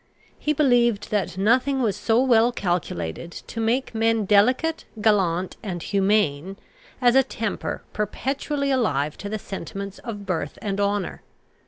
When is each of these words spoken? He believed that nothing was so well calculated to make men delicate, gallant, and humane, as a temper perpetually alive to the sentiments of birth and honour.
He 0.39 0.51
believed 0.51 1.11
that 1.11 1.37
nothing 1.37 1.83
was 1.83 1.95
so 1.95 2.19
well 2.23 2.51
calculated 2.51 3.29
to 3.45 3.59
make 3.61 3.93
men 3.93 4.25
delicate, 4.25 4.85
gallant, 4.99 5.57
and 5.61 5.83
humane, 5.83 6.57
as 6.99 7.13
a 7.13 7.21
temper 7.21 7.83
perpetually 7.93 8.71
alive 8.71 9.15
to 9.19 9.29
the 9.29 9.37
sentiments 9.37 9.99
of 9.99 10.25
birth 10.25 10.57
and 10.59 10.81
honour. 10.81 11.21